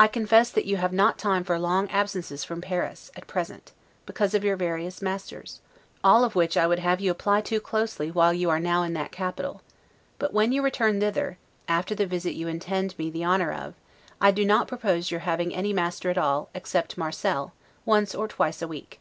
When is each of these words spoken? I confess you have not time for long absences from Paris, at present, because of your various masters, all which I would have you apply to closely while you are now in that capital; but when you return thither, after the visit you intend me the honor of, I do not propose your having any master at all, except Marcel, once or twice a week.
I 0.00 0.08
confess 0.08 0.56
you 0.56 0.78
have 0.78 0.92
not 0.92 1.16
time 1.16 1.44
for 1.44 1.56
long 1.56 1.88
absences 1.90 2.42
from 2.42 2.60
Paris, 2.60 3.12
at 3.14 3.28
present, 3.28 3.70
because 4.04 4.34
of 4.34 4.42
your 4.42 4.56
various 4.56 5.00
masters, 5.00 5.60
all 6.02 6.28
which 6.30 6.56
I 6.56 6.66
would 6.66 6.80
have 6.80 7.00
you 7.00 7.12
apply 7.12 7.40
to 7.42 7.60
closely 7.60 8.10
while 8.10 8.34
you 8.34 8.50
are 8.50 8.58
now 8.58 8.82
in 8.82 8.94
that 8.94 9.12
capital; 9.12 9.62
but 10.18 10.32
when 10.32 10.50
you 10.50 10.60
return 10.60 10.98
thither, 10.98 11.38
after 11.68 11.94
the 11.94 12.04
visit 12.04 12.32
you 12.34 12.48
intend 12.48 12.98
me 12.98 13.10
the 13.10 13.22
honor 13.22 13.52
of, 13.52 13.74
I 14.20 14.32
do 14.32 14.44
not 14.44 14.66
propose 14.66 15.12
your 15.12 15.20
having 15.20 15.54
any 15.54 15.72
master 15.72 16.10
at 16.10 16.18
all, 16.18 16.48
except 16.52 16.98
Marcel, 16.98 17.52
once 17.84 18.16
or 18.16 18.26
twice 18.26 18.60
a 18.60 18.66
week. 18.66 18.98